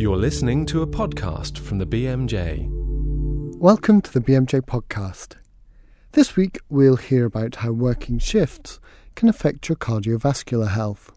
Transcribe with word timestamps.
You're 0.00 0.16
listening 0.16 0.64
to 0.64 0.80
a 0.80 0.86
podcast 0.86 1.58
from 1.58 1.76
the 1.76 1.84
BMJ. 1.84 2.66
Welcome 3.58 4.00
to 4.00 4.10
the 4.10 4.20
BMJ 4.20 4.62
podcast. 4.62 5.36
This 6.12 6.36
week 6.36 6.58
we'll 6.70 6.96
hear 6.96 7.26
about 7.26 7.56
how 7.56 7.72
working 7.72 8.18
shifts 8.18 8.80
can 9.14 9.28
affect 9.28 9.68
your 9.68 9.76
cardiovascular 9.76 10.70
health. 10.70 11.12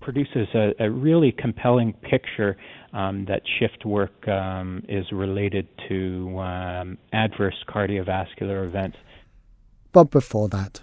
Produces 0.00 0.46
a, 0.54 0.72
a 0.78 0.88
really 0.88 1.32
compelling 1.32 1.92
picture 1.92 2.56
um, 2.92 3.24
that 3.24 3.42
shift 3.58 3.84
work 3.84 4.28
um, 4.28 4.84
is 4.88 5.10
related 5.10 5.66
to 5.88 6.38
um, 6.38 6.98
adverse 7.12 7.64
cardiovascular 7.68 8.64
events. 8.64 8.96
But 9.90 10.12
before 10.12 10.48
that, 10.50 10.82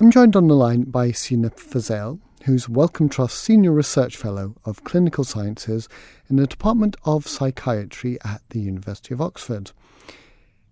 I'm 0.00 0.10
joined 0.10 0.36
on 0.36 0.48
the 0.48 0.56
line 0.56 0.84
by 0.84 1.08
Seena 1.08 1.50
Fazel, 1.50 2.18
who's 2.44 2.68
Wellcome 2.68 3.08
Trust 3.08 3.38
Senior 3.38 3.72
Research 3.72 4.16
Fellow 4.16 4.54
of 4.64 4.84
Clinical 4.84 5.24
Sciences 5.24 5.88
in 6.28 6.36
the 6.36 6.46
Department 6.46 6.96
of 7.04 7.26
Psychiatry 7.26 8.18
at 8.24 8.42
the 8.50 8.60
University 8.60 9.14
of 9.14 9.20
Oxford. 9.20 9.72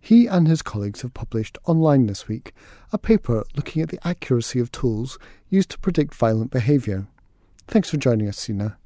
He 0.01 0.27
and 0.27 0.49
his 0.49 0.63
colleagues 0.63 1.03
have 1.03 1.15
published 1.15 1.59
online 1.67 2.07
this 2.07 2.27
week 2.27 2.53
a 2.93 2.99
paper 2.99 3.45
looking 3.55 3.83
at 3.83 3.91
the 3.91 4.07
accuracy 4.07 4.59
of 4.59 4.73
tools 4.73 5.19
used 5.49 5.71
to 5.71 5.79
predict 5.79 6.15
violent 6.15 6.51
behaviour. 6.51 7.07
Thanks 7.67 7.91
for 7.91 7.99
joining 7.99 8.29
us, 8.29 8.39
Seena. 8.39 8.77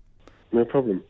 No 0.52 0.64
problem. 0.64 1.04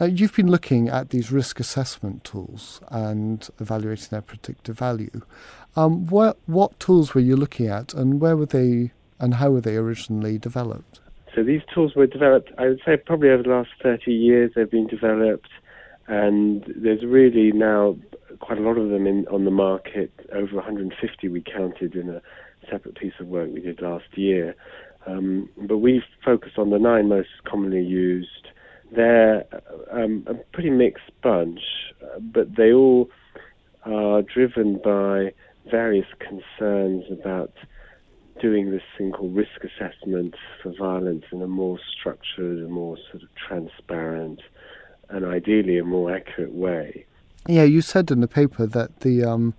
Uh, 0.00 0.06
you've 0.06 0.34
been 0.34 0.50
looking 0.50 0.88
at 0.88 1.10
these 1.10 1.30
risk 1.30 1.60
assessment 1.60 2.24
tools 2.24 2.80
and 2.88 3.48
evaluating 3.60 4.08
their 4.10 4.22
predictive 4.22 4.78
value. 4.78 5.22
Um, 5.76 6.06
what, 6.06 6.38
what 6.46 6.78
tools 6.80 7.14
were 7.14 7.20
you 7.20 7.36
looking 7.36 7.68
at, 7.68 7.94
and 7.94 8.20
where 8.20 8.36
were 8.36 8.46
they, 8.46 8.92
and 9.20 9.34
how 9.34 9.50
were 9.50 9.60
they 9.60 9.76
originally 9.76 10.38
developed? 10.38 11.00
So 11.34 11.42
these 11.42 11.62
tools 11.74 11.94
were 11.94 12.06
developed, 12.06 12.52
I 12.58 12.68
would 12.68 12.80
say, 12.84 12.96
probably 12.96 13.30
over 13.30 13.42
the 13.42 13.50
last 13.50 13.70
30 13.82 14.12
years. 14.12 14.52
They've 14.54 14.70
been 14.70 14.86
developed, 14.86 15.48
and 16.06 16.64
there's 16.76 17.04
really 17.04 17.52
now 17.52 17.96
quite 18.40 18.58
a 18.58 18.62
lot 18.62 18.78
of 18.78 18.90
them 18.90 19.06
in, 19.06 19.26
on 19.28 19.44
the 19.44 19.50
market. 19.50 20.12
Over 20.32 20.56
150 20.56 21.28
we 21.28 21.42
counted 21.42 21.94
in 21.94 22.08
a 22.10 22.22
separate 22.70 22.96
piece 22.96 23.14
of 23.20 23.26
work 23.26 23.50
we 23.52 23.60
did 23.60 23.80
last 23.80 24.06
year. 24.16 24.54
Um, 25.06 25.50
but 25.56 25.78
we 25.78 26.02
focused 26.24 26.58
on 26.58 26.70
the 26.70 26.78
nine 26.78 27.08
most 27.08 27.28
commonly 27.44 27.82
used 27.82 28.48
they're 28.94 29.44
um, 29.90 30.24
a 30.26 30.34
pretty 30.34 30.70
mixed 30.70 31.10
bunch, 31.22 31.60
but 32.20 32.56
they 32.56 32.72
all 32.72 33.08
are 33.84 34.22
driven 34.22 34.80
by 34.82 35.32
various 35.70 36.06
concerns 36.18 37.04
about 37.10 37.52
doing 38.44 38.70
this 38.70 38.82
thing 38.98 39.10
called 39.10 39.34
risk 39.34 39.64
assessment 39.64 40.34
for 40.62 40.70
violence 40.78 41.24
in 41.32 41.40
a 41.40 41.46
more 41.46 41.78
structured, 41.98 42.58
a 42.62 42.68
more 42.68 42.98
sort 43.10 43.22
of 43.22 43.30
transparent, 43.34 44.42
and 45.08 45.24
ideally 45.24 45.78
a 45.78 45.84
more 45.84 46.14
accurate 46.14 46.52
way. 46.52 47.06
Yeah, 47.48 47.62
you 47.62 47.80
said 47.80 48.10
in 48.10 48.20
the 48.20 48.28
paper 48.28 48.66
that 48.66 49.00
the 49.00 49.24
um, 49.24 49.54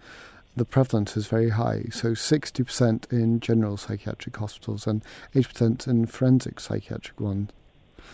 the 0.56 0.66
prevalence 0.66 1.18
is 1.18 1.26
very 1.26 1.50
high. 1.50 1.86
So 1.92 2.10
60% 2.10 3.12
in 3.12 3.40
general 3.40 3.76
psychiatric 3.76 4.38
hospitals 4.38 4.86
and 4.86 5.04
80% 5.34 5.88
in 5.88 6.06
forensic 6.06 6.60
psychiatric 6.60 7.20
ones. 7.20 7.50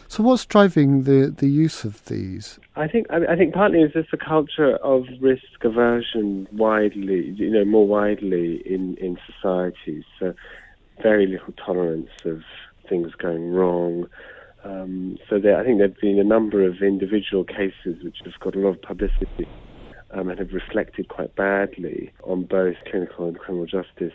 So, 0.08 0.24
what's 0.24 0.46
driving 0.46 1.04
the, 1.04 1.34
the 1.36 1.48
use 1.48 1.86
of 1.86 2.04
these? 2.06 2.60
I 2.76 2.88
think 2.88 3.08
I, 3.12 3.36
think 3.36 3.54
partly 3.54 3.82
it's 3.82 3.94
just 3.94 4.14
a 4.14 4.18
culture 4.18 4.76
of 4.78 5.06
risk 5.20 5.64
aversion 5.64 6.48
widely, 6.52 7.30
you 7.38 7.50
know, 7.50 7.66
more 7.66 7.88
widely 7.88 8.62
in 8.66 8.98
in 8.98 9.18
societies. 9.26 10.04
So, 10.20 10.34
very 11.02 11.28
little 11.28 11.54
tolerance 11.54 12.10
of 12.26 12.42
things 12.88 13.14
going 13.16 13.52
wrong. 13.52 14.08
Um, 14.64 15.18
so, 15.30 15.40
there, 15.40 15.60
I 15.60 15.64
think 15.64 15.80
there 15.80 15.88
have 15.88 16.00
been 16.00 16.20
a 16.20 16.24
number 16.24 16.66
of 16.66 16.82
individual 16.82 17.44
cases 17.44 18.04
which 18.04 18.18
have 18.24 18.40
got 18.40 18.56
a 18.56 18.60
lot 18.60 18.76
of 18.76 18.82
publicity 18.82 19.48
um, 20.12 20.30
and 20.30 20.40
have 20.40 20.54
reflected 20.54 21.08
quite 21.08 21.36
badly 21.36 22.12
on 22.24 22.44
both 22.44 22.76
clinical 22.90 23.28
and 23.28 23.38
criminal 23.38 23.66
justice 23.66 24.14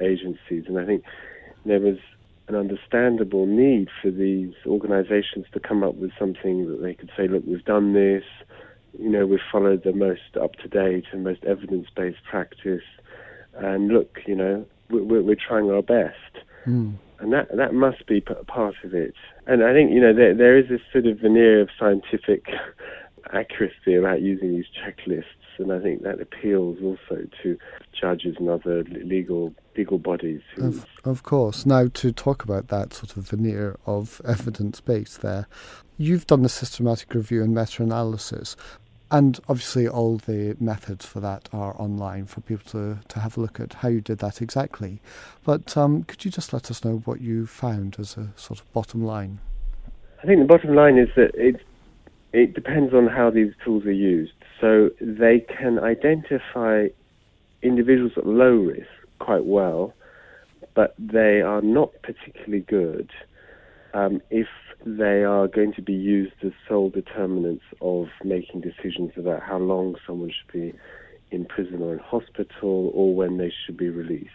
agencies. 0.00 0.64
And 0.66 0.78
I 0.78 0.86
think 0.86 1.04
there 1.64 1.80
was 1.80 1.98
an 2.48 2.54
understandable 2.54 3.46
need 3.46 3.88
for 4.00 4.10
these 4.10 4.54
organizations 4.66 5.46
to 5.52 5.60
come 5.60 5.82
up 5.82 5.96
with 5.96 6.12
something 6.18 6.68
that 6.68 6.80
they 6.80 6.94
could 6.94 7.10
say, 7.16 7.26
look, 7.26 7.42
we've 7.46 7.64
done 7.64 7.92
this, 7.92 8.24
you 8.98 9.10
know, 9.10 9.26
we've 9.26 9.40
followed 9.50 9.82
the 9.84 9.92
most 9.92 10.36
up 10.40 10.54
to 10.56 10.68
date 10.68 11.04
and 11.12 11.24
most 11.24 11.44
evidence 11.44 11.88
based 11.94 12.22
practice, 12.28 12.84
and 13.54 13.88
look, 13.88 14.18
you 14.26 14.36
know, 14.36 14.64
we're, 14.90 15.22
we're 15.22 15.36
trying 15.36 15.70
our 15.70 15.82
best. 15.82 16.44
Mm. 16.66 16.96
And 17.18 17.32
that 17.32 17.48
that 17.56 17.72
must 17.72 18.06
be 18.06 18.20
part 18.20 18.74
of 18.84 18.94
it. 18.94 19.14
And 19.46 19.64
I 19.64 19.72
think 19.72 19.92
you 19.92 20.00
know 20.00 20.12
there 20.12 20.34
there 20.34 20.58
is 20.58 20.68
this 20.68 20.80
sort 20.92 21.06
of 21.06 21.18
veneer 21.18 21.62
of 21.62 21.70
scientific 21.78 22.46
accuracy 23.32 23.94
about 23.94 24.20
using 24.20 24.52
these 24.52 24.66
checklists, 24.66 25.24
and 25.58 25.72
I 25.72 25.80
think 25.80 26.02
that 26.02 26.20
appeals 26.20 26.78
also 26.82 27.26
to 27.42 27.58
judges 27.98 28.36
and 28.38 28.48
other 28.48 28.84
legal 28.84 29.54
legal 29.76 29.98
bodies. 29.98 30.42
Of, 30.58 30.86
of, 31.04 31.22
course. 31.22 31.66
Now, 31.66 31.88
to 31.94 32.12
talk 32.12 32.44
about 32.44 32.68
that 32.68 32.94
sort 32.94 33.16
of 33.16 33.28
veneer 33.28 33.78
of 33.86 34.20
evidence 34.28 34.80
base 34.80 35.16
there, 35.16 35.46
you've 35.96 36.26
done 36.26 36.42
the 36.42 36.48
systematic 36.48 37.14
review 37.14 37.42
and 37.42 37.54
meta 37.54 37.82
analysis. 37.82 38.56
And 39.10 39.38
obviously, 39.48 39.86
all 39.86 40.16
the 40.16 40.56
methods 40.58 41.06
for 41.06 41.20
that 41.20 41.48
are 41.52 41.80
online 41.80 42.26
for 42.26 42.40
people 42.40 42.68
to, 42.72 42.98
to 43.06 43.20
have 43.20 43.36
a 43.36 43.40
look 43.40 43.60
at 43.60 43.74
how 43.74 43.88
you 43.88 44.00
did 44.00 44.18
that 44.18 44.42
exactly. 44.42 45.00
But 45.44 45.76
um, 45.76 46.02
could 46.04 46.24
you 46.24 46.30
just 46.30 46.52
let 46.52 46.70
us 46.70 46.84
know 46.84 47.02
what 47.04 47.20
you 47.20 47.46
found 47.46 47.96
as 48.00 48.16
a 48.16 48.32
sort 48.34 48.60
of 48.60 48.72
bottom 48.72 49.04
line? 49.04 49.38
I 50.22 50.26
think 50.26 50.40
the 50.40 50.46
bottom 50.46 50.74
line 50.74 50.98
is 50.98 51.08
that 51.14 51.30
it, 51.34 51.60
it 52.32 52.54
depends 52.54 52.94
on 52.94 53.06
how 53.06 53.30
these 53.30 53.52
tools 53.64 53.84
are 53.84 53.92
used. 53.92 54.32
So 54.60 54.90
they 55.00 55.40
can 55.40 55.78
identify 55.78 56.88
individuals 57.62 58.12
at 58.16 58.26
low 58.26 58.56
risk 58.56 58.88
quite 59.20 59.44
well, 59.44 59.94
but 60.74 60.94
they 60.98 61.42
are 61.42 61.62
not 61.62 61.90
particularly 62.02 62.60
good 62.60 63.10
um, 63.94 64.20
if 64.30 64.48
they 64.86 65.24
are 65.24 65.48
going 65.48 65.72
to 65.74 65.82
be 65.82 65.92
used 65.92 66.34
as 66.44 66.52
sole 66.68 66.90
determinants 66.90 67.64
of 67.80 68.06
making 68.24 68.60
decisions 68.60 69.10
about 69.16 69.42
how 69.42 69.58
long 69.58 69.96
someone 70.06 70.30
should 70.30 70.52
be 70.52 70.72
in 71.32 71.44
prison 71.44 71.82
or 71.82 71.92
in 71.92 71.98
hospital 71.98 72.92
or 72.94 73.14
when 73.14 73.36
they 73.36 73.52
should 73.64 73.76
be 73.76 73.88
released. 73.88 74.30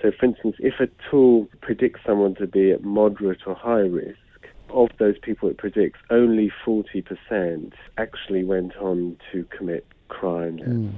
So, 0.00 0.10
for 0.18 0.26
instance, 0.26 0.56
if 0.58 0.80
a 0.80 0.88
tool 1.10 1.46
predicts 1.60 2.00
someone 2.06 2.34
to 2.36 2.46
be 2.46 2.70
at 2.72 2.82
moderate 2.82 3.40
or 3.46 3.54
high 3.54 3.80
risk, 3.80 4.18
of 4.70 4.88
those 4.98 5.16
people 5.22 5.48
it 5.48 5.58
predicts, 5.58 6.00
only 6.10 6.50
40% 6.66 7.72
actually 7.98 8.44
went 8.44 8.76
on 8.76 9.16
to 9.32 9.44
commit 9.56 9.86
crimes. 10.08 10.62
Mm 10.62 10.92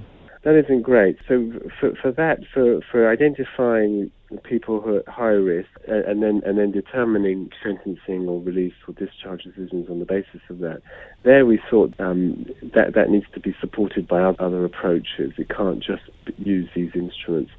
that 0.44 0.54
isn't 0.54 0.82
great. 0.82 1.18
So 1.26 1.52
for, 1.78 1.94
for 2.00 2.12
that, 2.12 2.38
for, 2.52 2.80
for 2.90 3.10
identifying 3.10 4.10
people 4.44 4.80
who 4.80 4.96
are 4.96 4.98
at 5.00 5.08
high 5.08 5.28
risk 5.28 5.70
and, 5.86 6.22
then 6.22 6.42
and 6.44 6.58
then 6.58 6.70
determining 6.70 7.50
sentencing 7.62 8.28
or 8.28 8.40
release 8.40 8.74
or 8.86 8.94
discharge 8.94 9.42
decisions 9.42 9.88
on 9.88 9.98
the 9.98 10.04
basis 10.04 10.40
of 10.50 10.58
that, 10.58 10.82
there 11.22 11.46
we 11.46 11.58
thought 11.70 11.94
um, 11.98 12.44
that 12.74 12.94
that 12.94 13.10
needs 13.10 13.26
to 13.32 13.40
be 13.40 13.54
supported 13.60 14.06
by 14.06 14.20
other 14.20 14.64
approaches. 14.64 15.32
It 15.38 15.48
can't 15.48 15.82
just 15.82 16.02
use 16.36 16.68
these 16.74 16.90
instruments. 16.94 17.52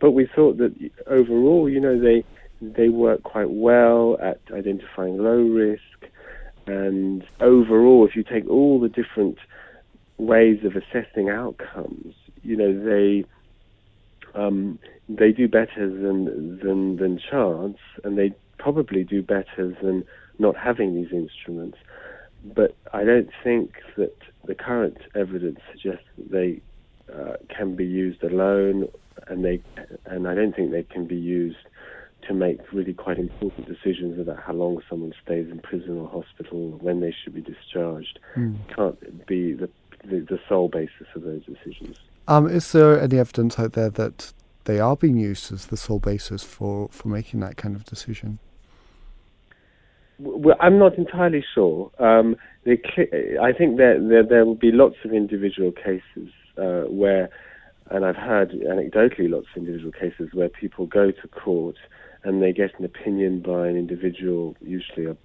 But 0.00 0.12
we 0.12 0.26
thought 0.34 0.56
that 0.58 0.74
overall, 1.06 1.68
you 1.68 1.80
know, 1.80 2.00
they 2.00 2.24
they 2.60 2.88
work 2.88 3.22
quite 3.22 3.50
well 3.50 4.16
at 4.22 4.40
identifying 4.52 5.18
low 5.18 5.42
risk, 5.42 5.82
and 6.66 7.24
overall, 7.40 8.06
if 8.06 8.16
you 8.16 8.24
take 8.24 8.48
all 8.48 8.80
the 8.80 8.88
different 8.88 9.38
ways 10.16 10.64
of 10.64 10.74
assessing 10.76 11.28
outcomes, 11.28 12.14
you 12.42 12.56
know 12.56 12.72
they 12.72 13.24
um, 14.34 14.78
they 15.08 15.32
do 15.32 15.48
better 15.48 15.88
than 15.88 16.58
than 16.58 16.96
than 16.96 17.18
chance, 17.18 17.78
and 18.02 18.18
they 18.18 18.32
probably 18.58 19.04
do 19.04 19.22
better 19.22 19.76
than 19.82 20.04
not 20.38 20.56
having 20.56 20.94
these 20.94 21.12
instruments. 21.12 21.78
But 22.44 22.76
I 22.92 23.04
don't 23.04 23.30
think 23.42 23.74
that 23.96 24.16
the 24.44 24.54
current 24.54 24.98
evidence 25.14 25.60
suggests 25.72 26.06
that 26.18 26.30
they 26.30 26.60
uh, 27.12 27.36
can 27.54 27.76
be 27.76 27.86
used 27.86 28.22
alone, 28.22 28.88
and 29.28 29.44
they 29.44 29.60
and 30.06 30.28
I 30.28 30.34
don't 30.34 30.54
think 30.54 30.70
they 30.70 30.82
can 30.82 31.06
be 31.06 31.16
used 31.16 31.56
to 32.28 32.34
make 32.34 32.60
really 32.72 32.94
quite 32.94 33.18
important 33.18 33.68
decisions 33.68 34.18
about 34.18 34.42
how 34.42 34.54
long 34.54 34.80
someone 34.88 35.12
stays 35.22 35.48
in 35.50 35.58
prison 35.60 35.98
or 35.98 36.08
hospital, 36.08 36.72
or 36.72 36.78
when 36.78 37.00
they 37.00 37.14
should 37.22 37.34
be 37.34 37.42
discharged. 37.42 38.18
Mm. 38.36 38.56
Can't 38.74 39.26
be 39.26 39.52
the, 39.52 39.68
the 40.04 40.20
the 40.20 40.40
sole 40.48 40.68
basis 40.68 41.06
of 41.14 41.22
those 41.22 41.44
decisions. 41.44 41.96
Um, 42.26 42.48
is 42.48 42.72
there 42.72 43.00
any 43.00 43.18
evidence 43.18 43.58
out 43.58 43.72
there 43.72 43.90
that 43.90 44.32
they 44.64 44.80
are 44.80 44.96
being 44.96 45.16
used 45.16 45.52
as 45.52 45.66
the 45.66 45.76
sole 45.76 45.98
basis 45.98 46.42
for, 46.42 46.88
for 46.90 47.08
making 47.08 47.40
that 47.40 47.56
kind 47.56 47.76
of 47.76 47.84
decision? 47.84 48.38
Well, 50.18 50.56
I'm 50.60 50.78
not 50.78 50.96
entirely 50.96 51.44
sure. 51.54 51.90
Um, 51.98 52.36
I 52.66 53.52
think 53.52 53.76
that 53.76 54.06
there, 54.08 54.22
there, 54.22 54.46
will 54.46 54.54
be 54.54 54.72
lots 54.72 54.96
of 55.04 55.12
individual 55.12 55.72
cases 55.72 56.30
uh, 56.56 56.82
where, 56.88 57.28
and 57.90 58.04
I've 58.04 58.16
heard 58.16 58.52
anecdotally 58.52 59.28
lots 59.28 59.46
of 59.54 59.62
individual 59.62 59.92
cases 59.92 60.30
where 60.32 60.48
people 60.48 60.86
go 60.86 61.10
to 61.10 61.28
court 61.28 61.76
and 62.22 62.42
they 62.42 62.52
get 62.52 62.78
an 62.78 62.84
opinion 62.84 63.40
by 63.40 63.68
an 63.68 63.76
individual, 63.76 64.56
usually 64.62 65.06
a 65.06 65.16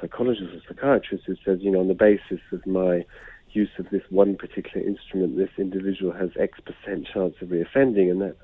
psychologist 0.00 0.54
or 0.54 0.60
psychiatrist 0.68 1.24
who 1.26 1.36
says, 1.44 1.58
you 1.60 1.70
know, 1.70 1.80
on 1.80 1.88
the 1.88 1.94
basis 1.94 2.40
of 2.52 2.64
my 2.66 3.04
use 3.52 3.70
of 3.78 3.86
this 3.90 4.02
one 4.10 4.36
particular 4.36 4.86
instrument, 4.86 5.36
this 5.36 5.50
individual 5.58 6.12
has 6.12 6.30
X 6.38 6.58
percent 6.60 7.06
chance 7.12 7.34
of 7.40 7.48
reoffending, 7.48 8.10
and 8.10 8.20
that 8.20 8.36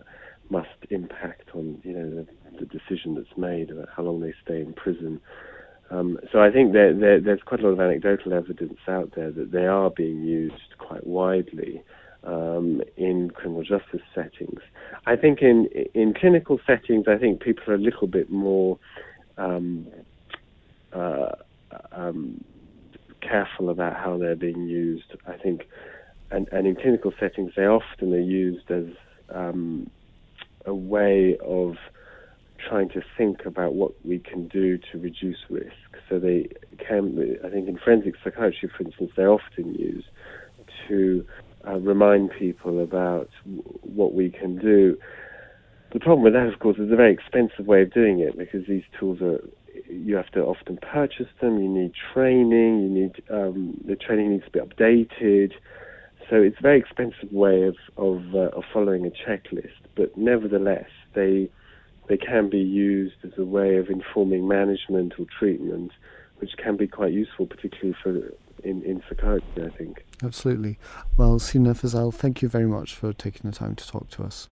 must 0.50 0.68
impact 0.90 1.50
on 1.54 1.80
you 1.84 1.92
know 1.92 2.10
the, 2.10 2.26
the 2.60 2.66
decision 2.66 3.14
that's 3.14 3.36
made 3.36 3.70
about 3.70 3.88
how 3.94 4.02
long 4.02 4.20
they 4.20 4.34
stay 4.44 4.60
in 4.60 4.72
prison. 4.72 5.20
Um, 5.90 6.18
so 6.32 6.40
I 6.40 6.50
think 6.50 6.72
there, 6.72 6.92
there, 6.92 7.20
there's 7.20 7.42
quite 7.44 7.60
a 7.60 7.62
lot 7.62 7.70
of 7.70 7.80
anecdotal 7.80 8.32
evidence 8.32 8.78
out 8.88 9.12
there 9.14 9.30
that 9.30 9.52
they 9.52 9.66
are 9.66 9.90
being 9.90 10.24
used 10.24 10.76
quite 10.78 11.06
widely 11.06 11.80
um, 12.24 12.82
in 12.96 13.30
criminal 13.30 13.62
justice 13.62 14.02
settings. 14.14 14.60
I 15.06 15.16
think 15.16 15.42
in 15.42 15.68
in 15.94 16.14
clinical 16.14 16.58
settings, 16.66 17.06
I 17.08 17.16
think 17.16 17.40
people 17.40 17.64
are 17.68 17.74
a 17.74 17.78
little 17.78 18.08
bit 18.08 18.30
more 18.30 18.78
um, 19.38 19.86
uh, 20.92 21.32
um, 21.92 22.44
careful 23.20 23.70
about 23.70 23.96
how 23.96 24.18
they're 24.18 24.36
being 24.36 24.66
used. 24.66 25.16
I 25.26 25.36
think, 25.36 25.62
and, 26.30 26.48
and 26.52 26.66
in 26.66 26.76
clinical 26.76 27.12
settings, 27.18 27.52
they 27.56 27.66
often 27.66 28.12
are 28.12 28.18
used 28.18 28.70
as 28.70 28.84
um, 29.34 29.90
a 30.64 30.74
way 30.74 31.36
of 31.44 31.76
trying 32.68 32.88
to 32.90 33.02
think 33.16 33.40
about 33.44 33.74
what 33.74 33.92
we 34.04 34.18
can 34.18 34.48
do 34.48 34.78
to 34.78 34.98
reduce 34.98 35.38
risk. 35.50 35.72
So 36.08 36.18
they 36.18 36.48
can, 36.78 37.38
I 37.44 37.50
think, 37.50 37.68
in 37.68 37.78
forensic 37.78 38.14
psychiatry, 38.22 38.70
for 38.76 38.84
instance, 38.84 39.12
they're 39.16 39.30
often 39.30 39.74
used 39.74 40.06
to 40.88 41.24
uh, 41.66 41.78
remind 41.78 42.30
people 42.38 42.82
about 42.82 43.28
w- 43.44 43.62
what 43.82 44.14
we 44.14 44.30
can 44.30 44.58
do. 44.58 44.96
The 45.92 46.00
problem 46.00 46.22
with 46.22 46.32
that, 46.32 46.52
of 46.52 46.58
course, 46.58 46.78
is 46.78 46.90
a 46.90 46.96
very 46.96 47.12
expensive 47.12 47.66
way 47.66 47.82
of 47.82 47.92
doing 47.92 48.20
it 48.20 48.36
because 48.36 48.66
these 48.66 48.82
tools 48.98 49.20
are 49.20 49.40
you 49.88 50.16
have 50.16 50.30
to 50.30 50.40
often 50.40 50.78
purchase 50.78 51.28
them. 51.40 51.58
You 51.58 51.68
need 51.68 51.92
training. 52.12 52.82
You 52.82 52.88
need 52.88 53.22
um, 53.30 53.80
the 53.86 53.96
training 53.96 54.32
needs 54.32 54.44
to 54.44 54.50
be 54.50 54.60
updated. 54.60 55.52
So 56.28 56.36
it's 56.36 56.58
a 56.58 56.62
very 56.62 56.78
expensive 56.78 57.32
way 57.32 57.62
of 57.62 57.76
of, 57.96 58.34
uh, 58.34 58.56
of 58.56 58.64
following 58.72 59.06
a 59.06 59.10
checklist. 59.10 59.78
But 59.94 60.16
nevertheless, 60.16 60.90
they 61.14 61.50
they 62.08 62.16
can 62.16 62.48
be 62.50 62.58
used 62.58 63.16
as 63.24 63.32
a 63.36 63.44
way 63.44 63.76
of 63.76 63.88
informing 63.88 64.46
management 64.46 65.14
or 65.18 65.26
treatment, 65.38 65.92
which 66.38 66.52
can 66.56 66.76
be 66.76 66.86
quite 66.86 67.12
useful, 67.12 67.46
particularly 67.46 67.96
for 68.02 68.32
in, 68.64 68.82
in 68.82 69.02
psychiatry. 69.08 69.64
I 69.64 69.76
think. 69.76 70.04
Absolutely. 70.22 70.78
Well, 71.16 71.38
Seena 71.38 71.74
Fazel, 71.74 72.12
thank 72.12 72.42
you 72.42 72.48
very 72.48 72.66
much 72.66 72.94
for 72.94 73.12
taking 73.12 73.50
the 73.50 73.56
time 73.56 73.74
to 73.76 73.86
talk 73.86 74.08
to 74.10 74.24
us 74.24 74.48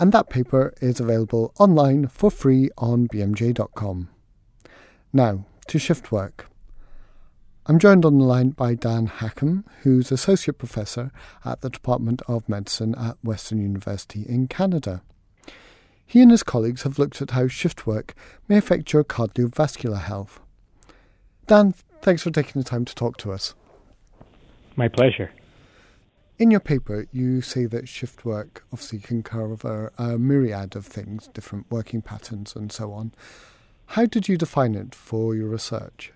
and 0.00 0.12
that 0.12 0.30
paper 0.30 0.74
is 0.80 1.00
available 1.00 1.52
online 1.58 2.06
for 2.06 2.30
free 2.30 2.70
on 2.78 3.08
bmj.com. 3.08 4.08
Now, 5.12 5.44
to 5.68 5.78
shift 5.78 6.12
work. 6.12 6.46
I'm 7.66 7.78
joined 7.78 8.06
on 8.06 8.18
the 8.18 8.24
line 8.24 8.50
by 8.50 8.74
Dan 8.74 9.06
Hackam, 9.06 9.64
who's 9.82 10.10
Associate 10.10 10.56
Professor 10.56 11.10
at 11.44 11.60
the 11.60 11.68
Department 11.68 12.22
of 12.26 12.48
Medicine 12.48 12.94
at 12.94 13.18
Western 13.22 13.60
University 13.60 14.24
in 14.26 14.48
Canada. 14.48 15.02
He 16.06 16.22
and 16.22 16.30
his 16.30 16.42
colleagues 16.42 16.84
have 16.84 16.98
looked 16.98 17.20
at 17.20 17.32
how 17.32 17.48
shift 17.48 17.86
work 17.86 18.14
may 18.48 18.56
affect 18.56 18.94
your 18.94 19.04
cardiovascular 19.04 20.00
health. 20.00 20.40
Dan, 21.46 21.74
thanks 22.00 22.22
for 22.22 22.30
taking 22.30 22.62
the 22.62 22.68
time 22.68 22.86
to 22.86 22.94
talk 22.94 23.18
to 23.18 23.32
us. 23.32 23.54
My 24.74 24.88
pleasure. 24.88 25.30
In 26.38 26.52
your 26.52 26.60
paper, 26.60 27.08
you 27.10 27.40
say 27.40 27.66
that 27.66 27.88
shift 27.88 28.24
work 28.24 28.64
obviously 28.72 29.00
can 29.00 29.24
cover 29.24 29.92
a 29.98 30.18
myriad 30.18 30.76
of 30.76 30.86
things, 30.86 31.26
different 31.26 31.66
working 31.68 32.00
patterns, 32.00 32.54
and 32.54 32.70
so 32.70 32.92
on. 32.92 33.12
How 33.86 34.06
did 34.06 34.28
you 34.28 34.36
define 34.36 34.76
it 34.76 34.94
for 34.94 35.34
your 35.34 35.48
research? 35.48 36.12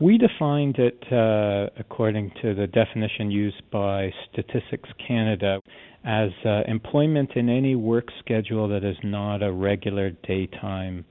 We 0.00 0.16
defined 0.16 0.78
it 0.78 1.04
uh, 1.12 1.68
according 1.78 2.32
to 2.40 2.54
the 2.54 2.66
definition 2.66 3.30
used 3.30 3.70
by 3.70 4.12
Statistics 4.32 4.88
Canada 5.06 5.60
as 6.04 6.30
uh, 6.46 6.62
employment 6.66 7.32
in 7.34 7.50
any 7.50 7.74
work 7.76 8.06
schedule 8.20 8.68
that 8.68 8.82
is 8.82 8.96
not 9.02 9.42
a 9.42 9.52
regular 9.52 10.10
daytime 10.26 11.04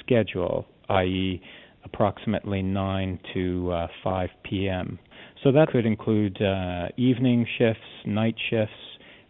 schedule, 0.00 0.66
i.e., 0.88 1.42
approximately 1.84 2.62
9 2.62 3.18
to 3.34 3.72
uh, 3.72 3.86
5 4.02 4.28
p.m. 4.44 4.98
So 5.42 5.52
that 5.52 5.68
could 5.68 5.86
include 5.86 6.40
uh, 6.40 6.88
evening 6.96 7.46
shifts, 7.58 7.82
night 8.06 8.36
shifts, 8.50 8.74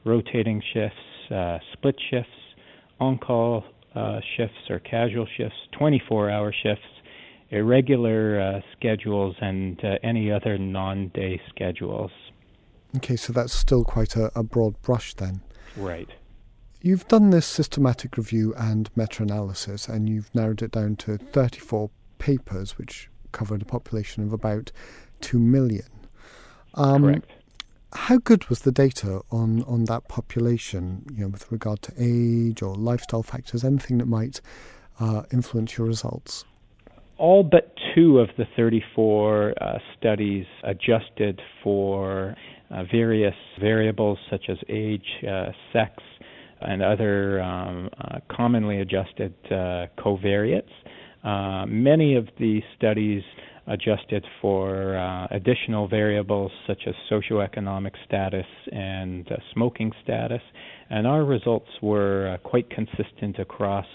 rotating 0.05 0.63
shifts, 0.73 1.33
uh, 1.35 1.59
split 1.73 1.97
shifts, 2.11 2.31
on 3.01 3.19
call 3.19 3.65
uh, 3.95 4.21
shifts 4.37 4.71
or 4.71 4.79
casual 4.81 5.27
shifts, 5.37 5.57
24 5.79 6.31
hour 6.31 6.53
shifts, 6.63 6.85
irregular 7.51 8.41
uh, 8.41 8.61
schedules, 8.77 9.37
and 9.41 9.83
uh, 9.85 9.97
any 10.03 10.31
other 10.31 10.59
non 10.59 11.09
day 11.09 11.41
schedules. 11.49 12.11
Okay, 12.97 13.17
so 13.17 13.33
that's 13.33 13.53
still 13.53 13.85
quite 13.85 14.15
a, 14.17 14.31
a 14.39 14.43
broad 14.43 14.81
brush 14.83 15.15
then. 15.15 15.41
Right. 15.77 16.09
You've 16.81 17.09
done 17.09 17.31
this 17.31 17.47
systematic 17.47 18.17
review 18.17 18.55
and 18.57 18.91
meta 18.95 19.23
analysis, 19.23 19.89
and 19.89 20.09
you've 20.09 20.33
narrowed 20.35 20.63
it 20.63 20.73
down 20.73 20.97
to 20.97 21.17
34 21.17 21.91
papers, 22.25 22.79
which 22.79 23.11
covered 23.33 23.61
a 23.61 23.67
population 23.67 24.25
of 24.25 24.33
about 24.33 24.73
2 25.21 25.39
million. 25.39 25.91
Um, 26.73 27.03
Correct. 27.03 27.31
How 27.93 28.17
good 28.17 28.49
was 28.49 28.61
the 28.61 28.73
data 28.73 29.21
on, 29.31 29.63
on 29.65 29.85
that 29.85 30.09
population, 30.09 31.05
you 31.13 31.21
know, 31.21 31.29
with 31.29 31.53
regard 31.53 31.83
to 31.83 31.93
age 31.99 32.63
or 32.63 32.75
lifestyle 32.75 33.23
factors, 33.23 33.63
anything 33.63 33.99
that 33.99 34.07
might 34.07 34.41
uh, 34.99 35.25
influence 35.33 35.77
your 35.77 35.87
results? 35.87 36.45
All 37.19 37.45
but 37.45 37.75
two 37.95 38.19
of 38.19 38.31
the 38.39 38.47
34 38.57 39.55
uh, 39.61 39.79
studies 39.97 40.47
adjusted 40.65 41.41
for 41.63 42.35
uh, 42.71 42.85
various 42.91 43.37
variables 43.61 44.19
such 44.31 44.47
as 44.49 44.57
age, 44.71 45.07
uh, 45.29 45.53
sex, 45.75 45.93
and 46.63 46.83
other 46.83 47.43
um, 47.43 47.91
uh, 48.01 48.19
commonly 48.35 48.81
adjusted 48.81 49.35
uh, 51.25 51.65
many 51.67 52.17
of 52.17 52.29
the 52.39 52.61
studies 52.77 53.23
adjusted 53.67 54.25
for 54.43 54.97
uh, 54.97 55.27
additional 55.31 55.89
variables 55.89 56.53
such 56.67 56.83
as 56.87 56.95
socioeconomic 57.11 57.93
status 58.07 58.47
and 58.73 59.31
uh, 59.33 59.37
smoking 59.53 59.91
status. 60.03 60.43
And 60.91 61.07
our 61.07 61.25
results 61.25 61.71
were 61.81 62.35
uh, 62.35 62.49
quite 62.49 62.69
consistent 62.69 63.39
across 63.39 63.87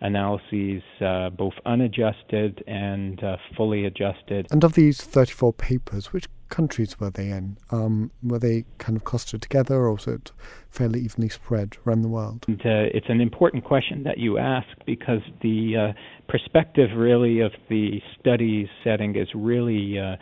analyses, 0.00 0.82
uh, 1.00 1.30
both 1.30 1.52
unadjusted 1.64 2.64
and 2.66 3.22
uh, 3.22 3.36
fully 3.56 3.84
adjusted. 3.86 4.48
And 4.50 4.64
of 4.64 4.72
these 4.74 5.00
34 5.00 5.52
papers, 5.52 6.12
which 6.12 6.26
countries 6.52 7.00
were 7.00 7.10
they 7.10 7.30
in? 7.30 7.56
Um, 7.70 8.10
were 8.22 8.38
they 8.38 8.64
kind 8.78 8.96
of 8.96 9.04
clustered 9.04 9.40
together, 9.40 9.76
or 9.76 9.92
was 9.94 10.06
it 10.06 10.30
fairly 10.70 11.00
evenly 11.00 11.30
spread 11.30 11.78
around 11.84 12.02
the 12.02 12.08
world? 12.08 12.44
And, 12.46 12.60
uh, 12.60 12.92
it's 12.96 13.08
an 13.08 13.22
important 13.22 13.64
question 13.64 14.02
that 14.04 14.18
you 14.18 14.38
ask 14.38 14.68
because 14.86 15.22
the 15.40 15.58
uh, 15.76 15.92
perspective, 16.28 16.90
really, 16.94 17.40
of 17.40 17.52
the 17.70 18.00
study 18.20 18.68
setting 18.84 19.16
is 19.16 19.28
really 19.34 19.98
uh, 19.98 20.16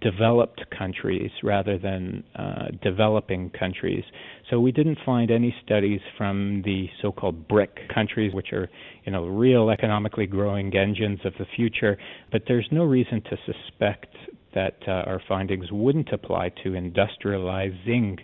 developed 0.00 0.64
countries 0.78 1.32
rather 1.42 1.76
than 1.76 2.22
uh, 2.36 2.68
developing 2.82 3.50
countries. 3.50 4.04
So 4.48 4.60
we 4.60 4.70
didn't 4.70 4.98
find 5.04 5.30
any 5.30 5.52
studies 5.64 6.00
from 6.16 6.62
the 6.64 6.86
so-called 7.00 7.48
BRIC 7.48 7.88
countries, 7.92 8.32
which 8.32 8.52
are, 8.52 8.68
you 9.04 9.10
know, 9.10 9.26
real 9.26 9.70
economically 9.70 10.26
growing 10.26 10.74
engines 10.76 11.20
of 11.24 11.32
the 11.40 11.46
future. 11.56 11.98
But 12.30 12.42
there's 12.46 12.68
no 12.70 12.84
reason 12.84 13.22
to 13.22 13.36
suspect 13.44 14.14
that 14.54 14.76
uh, 14.86 14.90
our 15.10 15.20
findings 15.28 15.66
wouldn't 15.70 16.12
apply 16.12 16.50
to 16.62 16.70
industrializing 16.70 18.18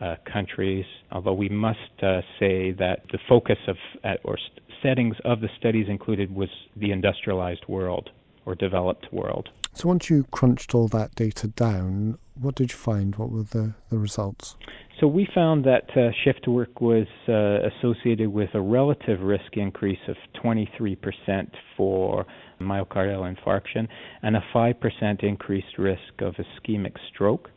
uh, 0.00 0.16
countries, 0.32 0.84
although 1.10 1.32
we 1.32 1.48
must 1.48 1.78
uh, 2.02 2.20
say 2.38 2.72
that 2.72 3.02
the 3.10 3.18
focus 3.28 3.58
of 3.66 3.76
or 4.24 4.36
st- 4.36 4.60
settings 4.82 5.16
of 5.24 5.40
the 5.40 5.48
studies 5.58 5.86
included 5.88 6.34
was 6.34 6.48
the 6.76 6.92
industrialized 6.92 7.64
world 7.66 8.10
or 8.46 8.54
developed 8.54 9.12
world. 9.12 9.48
So 9.74 9.88
once 9.88 10.08
you 10.08 10.24
crunched 10.30 10.74
all 10.74 10.88
that 10.88 11.14
data 11.14 11.48
down, 11.48 12.18
what 12.34 12.54
did 12.54 12.72
you 12.72 12.78
find? 12.78 13.14
What 13.16 13.30
were 13.30 13.42
the, 13.42 13.74
the 13.90 13.98
results? 13.98 14.56
So 15.00 15.06
we 15.06 15.28
found 15.32 15.64
that 15.64 15.88
uh, 15.96 16.10
shift 16.24 16.48
work 16.48 16.80
was 16.80 17.06
uh, 17.28 17.68
associated 17.68 18.28
with 18.30 18.50
a 18.54 18.60
relative 18.60 19.20
risk 19.20 19.56
increase 19.56 19.98
of 20.08 20.16
23% 20.42 20.96
for 21.76 22.26
myocardial 22.60 23.32
infarction 23.32 23.86
and 24.22 24.34
a 24.34 24.42
5% 24.52 25.22
increased 25.22 25.78
risk 25.78 26.00
of 26.20 26.34
ischemic 26.34 26.94
stroke. 27.14 27.48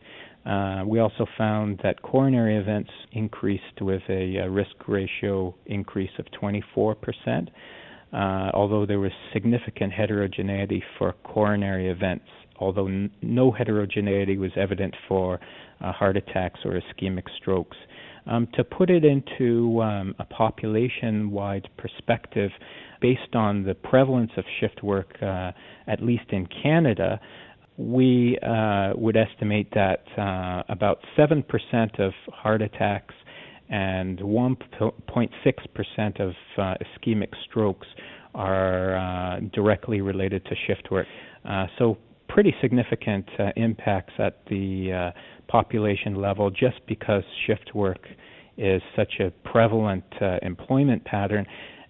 Uh, 0.46 0.84
we 0.86 1.00
also 1.00 1.26
found 1.36 1.80
that 1.82 2.00
coronary 2.04 2.58
events 2.58 2.92
increased 3.12 3.82
with 3.82 4.04
a, 4.10 4.38
a 4.38 4.50
risk 4.50 4.76
ratio 4.88 5.56
increase 5.66 6.12
of 6.20 6.26
24%, 6.40 7.48
uh, 8.14 8.52
although 8.54 8.86
there 8.86 9.00
was 9.00 9.12
significant 9.34 9.92
heterogeneity 9.92 10.84
for 11.00 11.14
coronary 11.24 11.90
events, 11.90 12.26
although 12.62 12.88
n- 12.88 13.12
no 13.22 13.52
heterogeneity 13.52 14.38
was 14.38 14.52
evident 14.56 14.96
for 15.08 15.40
uh, 15.82 15.92
heart 15.92 16.16
attacks 16.16 16.60
or 16.64 16.80
ischemic 16.80 17.26
strokes. 17.38 17.78
Um, 18.28 18.48
to 18.54 18.64
put 18.64 18.90
it 18.90 19.04
into 19.04 19.82
um, 19.82 20.16
a 20.20 20.26
population 20.26 21.32
wide 21.32 21.68
perspective, 21.78 22.52
based 23.02 23.36
on 23.36 23.64
the 23.64 23.74
prevalence 23.74 24.32
of 24.38 24.46
shift 24.60 24.84
work, 24.84 25.16
uh, 25.22 25.52
at 25.88 26.04
least 26.04 26.26
in 26.30 26.48
Canada, 26.62 27.20
we 27.78 28.38
uh, 28.44 28.92
would 28.96 29.18
estimate 29.18 29.70
that 29.74 30.04
uh, 30.18 30.62
about 30.70 31.00
7% 31.18 31.44
of 32.00 32.14
heart 32.32 32.62
attacks 32.62 33.16
and 33.70 34.20
1.6% 34.20 36.20
of 36.20 36.34
uh, 36.58 36.76
ischemic 36.84 37.30
strokes 37.50 37.88
are 38.36 38.98
uh, 38.98 39.40
directly 39.54 40.02
related 40.02 40.46
to 40.46 40.56
shift 40.68 40.92
work. 40.92 41.08
So, 41.80 41.98
pretty 42.34 42.54
significant 42.62 43.26
uh, 43.40 43.50
impacts 43.56 44.14
at 44.20 44.46
the 44.50 45.12
population 45.48 46.16
level 46.16 46.50
just 46.50 46.80
because 46.88 47.24
shift 47.46 47.76
work 47.76 48.08
is 48.58 48.82
such 48.96 49.14
a 49.20 49.32
prevalent 49.50 50.04
employment 50.42 51.04
pattern. 51.06 51.46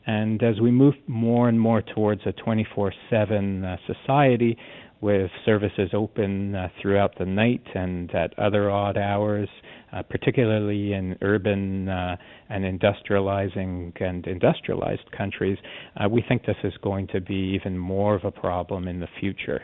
And 0.07 0.41
as 0.41 0.59
we 0.59 0.71
move 0.71 0.95
more 1.07 1.47
and 1.47 1.59
more 1.59 1.81
towards 1.81 2.21
a 2.25 2.31
24 2.31 2.91
7 3.09 3.77
society, 3.85 4.57
with 5.01 5.31
services 5.45 5.89
open 5.93 6.55
uh, 6.55 6.69
throughout 6.79 7.17
the 7.17 7.25
night 7.25 7.63
and 7.73 8.13
at 8.13 8.37
other 8.37 8.69
odd 8.69 8.97
hours, 8.97 9.49
uh, 9.91 10.03
particularly 10.03 10.93
in 10.93 11.17
urban 11.21 11.89
uh, 11.89 12.15
and 12.49 12.63
industrializing 12.63 13.91
and 13.99 14.27
industrialized 14.27 15.11
countries, 15.11 15.57
uh, 15.97 16.07
we 16.07 16.23
think 16.29 16.45
this 16.45 16.55
is 16.63 16.73
going 16.83 17.07
to 17.07 17.19
be 17.19 17.57
even 17.59 17.77
more 17.77 18.15
of 18.15 18.23
a 18.23 18.31
problem 18.31 18.87
in 18.87 18.99
the 18.99 19.07
future. 19.19 19.61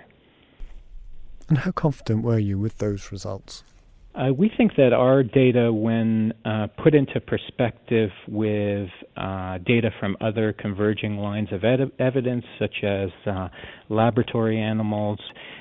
And 1.50 1.60
how 1.60 1.72
confident 1.72 2.24
were 2.24 2.39
you 2.39 2.58
with 2.60 2.77
those 2.80 3.12
results? 3.12 3.63
Uh, 4.18 4.34
we 4.34 4.51
think 4.58 4.72
that 4.77 4.94
our 4.94 5.22
data, 5.22 5.72
when 5.72 6.34
uh, 6.44 6.66
put 6.84 6.96
into 6.96 7.22
perspective 7.22 8.10
with 8.27 8.89
uh, 9.16 9.60
data 9.60 9.92
from 10.00 10.18
other 10.22 10.54
converging 10.54 11.18
lines 11.18 11.50
of 11.51 11.63
ed- 11.63 11.92
evidence, 12.00 12.44
such 12.58 12.84
as 12.84 13.10
uh, 13.27 13.48
laboratory 13.89 14.60
animals, 14.60 15.20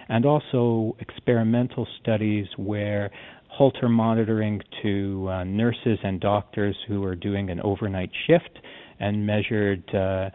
and 0.08 0.24
also 0.24 0.96
experimental 1.00 1.86
studies 2.00 2.46
where 2.56 3.10
Holter 3.48 3.90
monitoring 3.90 4.62
to 4.82 5.28
uh, 5.30 5.44
nurses 5.44 5.98
and 6.02 6.18
doctors 6.18 6.76
who 6.88 7.04
are 7.04 7.14
doing 7.14 7.50
an 7.50 7.60
overnight 7.60 8.10
shift 8.26 8.58
and 9.00 9.26
measured 9.26 9.82
uh, 9.94 10.30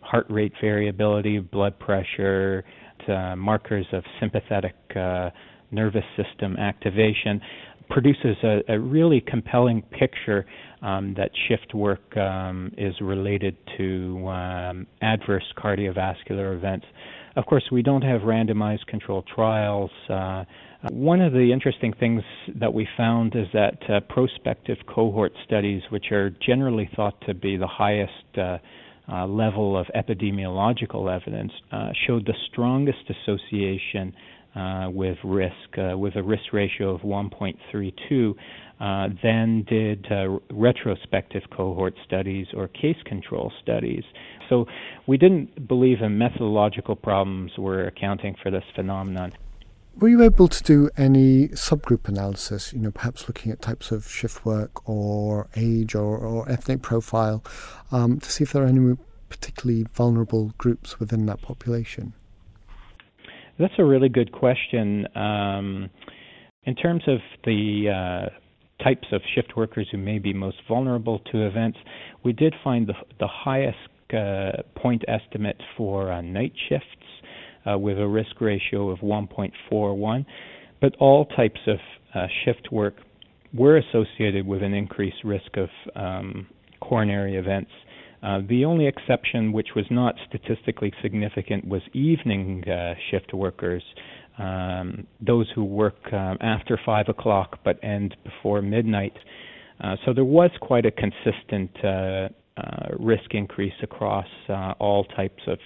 heart 0.00 0.26
rate 0.28 0.52
variability, 0.60 1.38
blood 1.38 1.78
pressure, 1.78 2.64
markers 3.36 3.86
of 3.92 4.02
sympathetic 4.20 4.74
nervous 5.70 6.04
system 6.16 6.56
activation 6.56 7.40
produces 7.90 8.36
a, 8.42 8.60
a 8.68 8.78
really 8.78 9.20
compelling 9.20 9.82
picture 9.82 10.46
um, 10.82 11.14
that 11.16 11.30
shift 11.48 11.74
work 11.74 12.16
um, 12.16 12.72
is 12.76 12.94
related 13.00 13.56
to 13.76 14.26
um, 14.28 14.86
adverse 15.02 15.44
cardiovascular 15.58 16.56
events. 16.56 16.86
Of 17.36 17.46
course, 17.46 17.64
we 17.72 17.82
don't 17.82 18.02
have 18.02 18.22
randomized 18.22 18.86
controlled 18.86 19.26
trials. 19.34 19.90
Uh, 20.08 20.44
one 20.90 21.20
of 21.20 21.32
the 21.32 21.50
interesting 21.52 21.92
things 21.98 22.22
that 22.60 22.72
we 22.72 22.86
found 22.96 23.34
is 23.34 23.46
that 23.52 23.78
uh, 23.88 24.00
prospective 24.08 24.76
cohort 24.86 25.32
studies, 25.44 25.82
which 25.90 26.12
are 26.12 26.30
generally 26.46 26.88
thought 26.94 27.14
to 27.26 27.34
be 27.34 27.56
the 27.56 27.66
highest 27.66 28.12
uh, 29.08 29.26
level 29.26 29.76
of 29.76 29.86
epidemiological 29.94 31.14
evidence, 31.14 31.52
uh, 31.72 31.90
showed 32.06 32.26
the 32.26 32.34
strongest 32.50 33.10
association 33.10 34.14
uh, 34.54 34.88
with 34.90 35.18
risk, 35.24 35.54
uh, 35.78 35.96
with 35.98 36.16
a 36.16 36.22
risk 36.22 36.52
ratio 36.52 36.94
of 36.94 37.00
1.32, 37.02 38.34
uh, 38.80 39.08
then 39.22 39.64
did 39.68 40.06
uh, 40.10 40.38
retrospective 40.50 41.42
cohort 41.56 41.94
studies 42.06 42.46
or 42.54 42.68
case 42.68 42.96
control 43.04 43.52
studies. 43.62 44.04
So 44.48 44.66
we 45.06 45.16
didn't 45.16 45.66
believe 45.68 46.00
the 46.00 46.08
methodological 46.08 46.96
problems 46.96 47.52
were 47.58 47.86
accounting 47.86 48.36
for 48.42 48.50
this 48.50 48.64
phenomenon. 48.74 49.32
Were 49.96 50.08
you 50.08 50.22
able 50.22 50.48
to 50.48 50.62
do 50.64 50.90
any 50.96 51.48
subgroup 51.48 52.08
analysis, 52.08 52.72
you 52.72 52.80
know, 52.80 52.90
perhaps 52.90 53.28
looking 53.28 53.52
at 53.52 53.62
types 53.62 53.92
of 53.92 54.08
shift 54.08 54.44
work 54.44 54.88
or 54.88 55.48
age 55.54 55.94
or, 55.94 56.18
or 56.18 56.50
ethnic 56.50 56.82
profile 56.82 57.44
um, 57.92 58.18
to 58.18 58.30
see 58.30 58.42
if 58.42 58.52
there 58.52 58.64
are 58.64 58.66
any 58.66 58.96
particularly 59.28 59.86
vulnerable 59.94 60.52
groups 60.58 60.98
within 60.98 61.26
that 61.26 61.40
population? 61.42 62.12
That's 63.58 63.74
a 63.78 63.84
really 63.84 64.08
good 64.08 64.32
question. 64.32 65.06
Um, 65.16 65.90
in 66.64 66.74
terms 66.74 67.04
of 67.06 67.18
the 67.44 67.88
uh, 67.88 68.82
types 68.82 69.06
of 69.12 69.22
shift 69.32 69.56
workers 69.56 69.86
who 69.92 69.98
may 69.98 70.18
be 70.18 70.32
most 70.32 70.56
vulnerable 70.66 71.20
to 71.30 71.46
events, 71.46 71.78
we 72.24 72.32
did 72.32 72.52
find 72.64 72.88
the, 72.88 72.94
the 73.20 73.28
highest 73.28 73.78
uh, 74.12 74.62
point 74.74 75.04
estimate 75.06 75.60
for 75.76 76.10
uh, 76.10 76.20
night 76.20 76.52
shifts 76.68 76.88
uh, 77.70 77.78
with 77.78 77.98
a 77.98 78.06
risk 78.06 78.40
ratio 78.40 78.90
of 78.90 78.98
1.41, 79.00 80.26
but 80.80 80.94
all 80.98 81.24
types 81.26 81.60
of 81.66 81.78
uh, 82.14 82.26
shift 82.44 82.70
work 82.70 82.94
were 83.52 83.78
associated 83.78 84.46
with 84.46 84.62
an 84.62 84.74
increased 84.74 85.22
risk 85.24 85.56
of 85.56 85.68
um, 85.94 86.46
coronary 86.80 87.36
events. 87.36 87.70
Uh, 88.22 88.40
the 88.48 88.64
only 88.64 88.86
exception, 88.86 89.52
which 89.52 89.68
was 89.76 89.84
not 89.90 90.14
statistically 90.28 90.92
significant, 91.02 91.66
was 91.66 91.82
evening 91.92 92.64
uh, 92.68 92.94
shift 93.10 93.34
workers, 93.34 93.82
um, 94.38 95.06
those 95.20 95.46
who 95.54 95.62
work 95.62 95.96
uh, 96.12 96.34
after 96.40 96.78
5 96.84 97.08
o'clock 97.08 97.58
but 97.64 97.78
end 97.84 98.16
before 98.24 98.62
midnight. 98.62 99.12
Uh, 99.82 99.96
so 100.04 100.14
there 100.14 100.24
was 100.24 100.50
quite 100.60 100.86
a 100.86 100.90
consistent 100.90 101.70
uh, 101.84 102.28
risk 102.98 103.34
increase 103.34 103.74
across 103.82 104.26
all 104.78 105.04
types 105.16 105.42
of, 105.46 105.58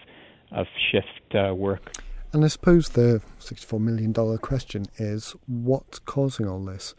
of 0.53 0.67
shift 0.91 1.35
work. 1.57 1.93
And 2.33 2.45
I 2.45 2.49
suppose 2.49 2.91
the 2.91 3.23
$64 3.41 3.81
million 3.81 4.13
question 4.39 4.87
is 4.99 5.35
what's 5.47 5.99
causing 5.99 6.47
all 6.47 6.63
this? 6.63 6.95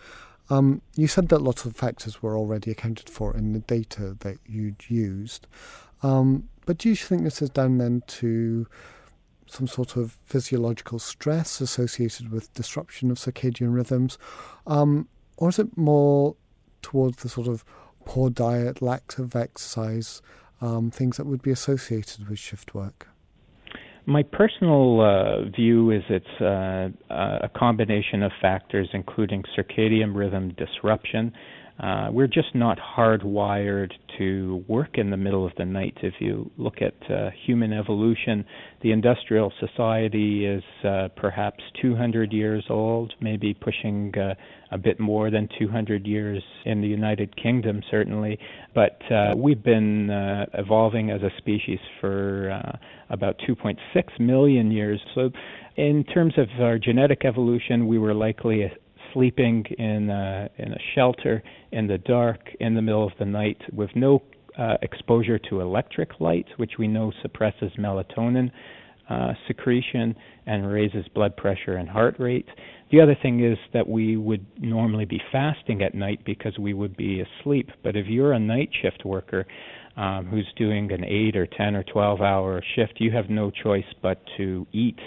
Um, 0.49 0.81
you 0.95 1.07
said 1.07 1.29
that 1.29 1.43
lots 1.43 1.65
of 1.65 1.75
factors 1.75 2.23
were 2.23 2.35
already 2.35 2.71
accounted 2.71 3.09
for 3.09 3.37
in 3.37 3.53
the 3.53 3.59
data 3.59 4.17
that 4.21 4.37
you'd 4.47 4.89
used, 4.89 5.45
um, 6.01 6.49
but 6.65 6.79
do 6.79 6.89
you 6.89 6.95
think 6.95 7.23
this 7.23 7.41
is 7.41 7.51
down 7.51 7.77
then 7.77 8.01
to 8.07 8.67
some 9.45 9.67
sort 9.67 9.95
of 9.95 10.17
physiological 10.23 10.99
stress 10.99 11.61
associated 11.61 12.31
with 12.31 12.53
disruption 12.53 13.11
of 13.11 13.17
circadian 13.17 13.73
rhythms, 13.73 14.17
um, 14.65 15.07
or 15.37 15.49
is 15.49 15.59
it 15.59 15.77
more 15.77 16.35
towards 16.81 17.21
the 17.21 17.29
sort 17.29 17.47
of 17.47 17.63
poor 18.05 18.29
diet, 18.29 18.81
lack 18.81 19.17
of 19.19 19.35
exercise, 19.35 20.21
um, 20.61 20.89
things 20.89 21.17
that 21.17 21.25
would 21.25 21.41
be 21.41 21.51
associated 21.51 22.27
with 22.27 22.39
shift 22.39 22.73
work? 22.73 23.07
My 24.05 24.23
personal 24.23 25.01
uh, 25.01 25.49
view 25.49 25.91
is 25.91 26.01
it's 26.09 26.41
uh, 26.41 26.89
a 27.09 27.49
combination 27.55 28.23
of 28.23 28.31
factors, 28.41 28.87
including 28.93 29.43
circadian 29.57 30.15
rhythm 30.15 30.55
disruption. 30.57 31.31
Uh, 31.79 32.09
we're 32.11 32.27
just 32.27 32.53
not 32.53 32.77
hardwired 32.77 33.91
to 34.17 34.63
work 34.67 34.97
in 34.97 35.09
the 35.09 35.17
middle 35.17 35.45
of 35.45 35.53
the 35.57 35.63
night. 35.63 35.97
If 36.01 36.15
you 36.19 36.51
look 36.57 36.81
at 36.81 37.09
uh, 37.09 37.29
human 37.45 37.71
evolution, 37.71 38.43
the 38.81 38.91
industrial 38.91 39.53
society 39.59 40.45
is 40.45 40.63
uh, 40.83 41.07
perhaps 41.15 41.63
200 41.81 42.33
years 42.33 42.65
old, 42.69 43.13
maybe 43.21 43.53
pushing 43.53 44.13
uh, 44.17 44.33
a 44.71 44.77
bit 44.77 44.99
more 44.99 45.31
than 45.31 45.47
200 45.57 46.05
years 46.05 46.43
in 46.65 46.81
the 46.81 46.87
United 46.87 47.35
Kingdom, 47.41 47.81
certainly. 47.89 48.37
But 48.75 48.99
uh, 49.09 49.35
we've 49.37 49.63
been 49.63 50.09
uh, 50.09 50.47
evolving 50.55 51.11
as 51.11 51.21
a 51.21 51.29
species 51.37 51.79
for 52.01 52.49
about 53.09 53.39
2.6 53.47 53.77
million 54.19 54.69
years. 54.69 54.99
So, 55.15 55.31
in 55.77 56.03
terms 56.03 56.33
of 56.37 56.47
our 56.59 56.77
genetic 56.77 57.23
evolution, 57.23 57.87
we 57.87 57.97
were 57.97 58.13
likely 58.13 58.69
sleeping 59.13 59.65
in 59.77 60.09
a, 60.09 60.49
in 60.57 60.73
a 60.73 60.79
shelter 60.95 61.43
in 61.71 61.87
the 61.87 61.97
dark 61.97 62.39
in 62.59 62.75
the 62.75 62.81
middle 62.81 63.05
of 63.05 63.13
the 63.19 63.25
night 63.25 63.61
with 63.73 63.89
no 63.95 64.21
uh, 64.57 64.75
exposure 64.81 65.39
to 65.39 65.61
electric 65.61 66.19
light, 66.19 66.47
which 66.57 66.73
we 66.77 66.87
know 66.87 67.11
suppresses 67.21 67.71
melatonin 67.77 68.51
uh, 69.09 69.33
secretion 69.47 70.15
and 70.45 70.71
raises 70.71 71.07
blood 71.15 71.35
pressure 71.35 71.75
and 71.75 71.89
heart 71.89 72.15
rate. 72.19 72.47
The 72.91 73.01
other 73.01 73.15
thing 73.21 73.43
is 73.43 73.57
that 73.73 73.87
we 73.87 74.17
would 74.17 74.45
normally 74.59 75.05
be 75.05 75.21
fasting 75.31 75.81
at 75.81 75.95
night 75.95 76.19
because 76.25 76.57
we 76.59 76.73
would 76.73 76.95
be 76.97 77.21
asleep. 77.21 77.69
But 77.83 77.95
if 77.95 78.07
you're 78.07 78.33
a 78.33 78.39
night 78.39 78.69
shift 78.81 79.05
worker 79.05 79.45
um, 79.95 80.25
who's 80.25 80.47
doing 80.57 80.91
an 80.91 81.03
8 81.03 81.35
or 81.35 81.47
10 81.47 81.75
or 81.75 81.83
12 81.83 82.21
hour 82.21 82.63
shift, 82.75 82.93
you 82.97 83.11
have 83.11 83.29
no 83.29 83.51
choice 83.51 83.85
but 84.01 84.21
to 84.37 84.67
eat 84.71 84.99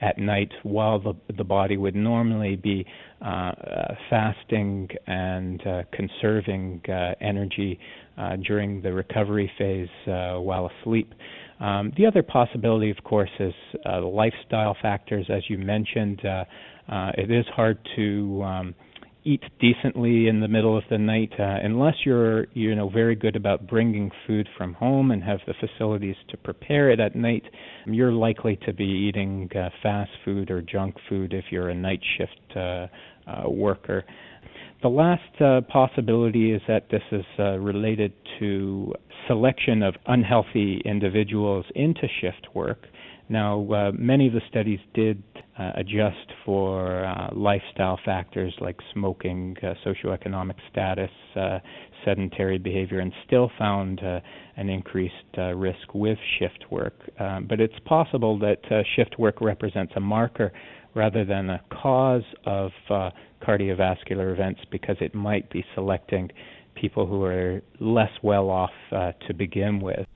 at 0.00 0.18
night 0.18 0.52
while 0.62 0.98
the, 1.00 1.14
the 1.36 1.44
body 1.44 1.76
would 1.76 1.94
normally 1.94 2.56
be 2.56 2.86
uh, 3.20 3.24
uh, 3.24 3.94
fasting 4.08 4.88
and 5.06 5.66
uh, 5.66 5.82
conserving 5.92 6.80
uh, 6.88 7.14
energy 7.20 7.78
uh, 8.16 8.36
during 8.36 8.80
the 8.82 8.92
recovery 8.92 9.50
phase 9.58 9.88
uh, 10.06 10.38
while 10.40 10.70
asleep. 10.80 11.12
Um, 11.60 11.92
the 11.96 12.06
other 12.06 12.22
possibility, 12.22 12.90
of 12.90 13.02
course, 13.02 13.30
is 13.40 13.54
lifestyle 13.84 14.76
factors. 14.80 15.26
As 15.28 15.42
you 15.48 15.58
mentioned, 15.58 16.20
it 16.22 17.30
is 17.30 17.44
hard 17.54 17.78
to 17.96 18.42
um, 18.44 18.74
eat 19.28 19.42
decently 19.60 20.26
in 20.28 20.40
the 20.40 20.48
middle 20.48 20.76
of 20.76 20.84
the 20.90 20.98
night. 20.98 21.32
Uh, 21.38 21.58
unless 21.62 21.94
you're 22.04 22.46
you 22.54 22.74
know 22.74 22.88
very 22.88 23.14
good 23.14 23.36
about 23.36 23.66
bringing 23.66 24.10
food 24.26 24.48
from 24.56 24.72
home 24.74 25.10
and 25.10 25.22
have 25.22 25.40
the 25.46 25.54
facilities 25.60 26.16
to 26.30 26.36
prepare 26.38 26.90
it 26.90 26.98
at 26.98 27.14
night, 27.14 27.42
you're 27.86 28.12
likely 28.12 28.58
to 28.64 28.72
be 28.72 28.84
eating 28.84 29.50
uh, 29.54 29.68
fast 29.82 30.10
food 30.24 30.50
or 30.50 30.62
junk 30.62 30.96
food 31.08 31.34
if 31.34 31.46
you're 31.50 31.68
a 31.68 31.74
night 31.74 32.00
shift 32.16 32.56
uh, 32.56 32.86
uh, 33.26 33.48
worker. 33.48 34.04
The 34.80 34.88
last 34.88 35.40
uh, 35.40 35.60
possibility 35.62 36.52
is 36.52 36.62
that 36.68 36.88
this 36.88 37.02
is 37.10 37.24
uh, 37.38 37.58
related 37.58 38.12
to 38.38 38.94
selection 39.26 39.82
of 39.82 39.94
unhealthy 40.06 40.80
individuals 40.84 41.66
into 41.74 42.06
shift 42.20 42.46
work. 42.54 42.86
Now, 43.30 43.70
uh, 43.70 43.92
many 43.92 44.26
of 44.26 44.32
the 44.32 44.40
studies 44.48 44.80
did 44.94 45.22
uh, 45.58 45.72
adjust 45.76 46.32
for 46.46 47.04
uh, 47.04 47.28
lifestyle 47.34 47.98
factors 48.02 48.54
like 48.60 48.76
smoking, 48.94 49.54
uh, 49.62 49.74
socioeconomic 49.84 50.54
status, 50.70 51.10
uh, 51.36 51.58
sedentary 52.06 52.56
behavior, 52.56 53.00
and 53.00 53.12
still 53.26 53.50
found 53.58 54.02
uh, 54.02 54.20
an 54.56 54.70
increased 54.70 55.14
risk 55.54 55.94
with 55.94 56.16
shift 56.38 56.64
work. 56.70 56.94
Um, 57.20 57.46
but 57.48 57.60
it's 57.60 57.78
possible 57.84 58.38
that 58.38 58.60
shift 58.96 59.18
work 59.18 59.40
represents 59.42 59.92
a 59.96 60.00
marker 60.00 60.52
rather 60.94 61.24
than 61.24 61.50
a 61.50 61.60
cause 61.70 62.24
of 62.46 62.70
cardiovascular 63.42 64.32
events 64.32 64.60
because 64.70 64.96
it 65.00 65.14
might 65.14 65.50
be 65.50 65.64
selecting 65.74 66.30
people 66.74 67.06
who 67.06 67.24
are 67.24 67.60
less 67.78 68.10
well 68.22 68.48
off 68.48 68.70
to 68.90 69.34
begin 69.34 69.80
with. 69.80 70.06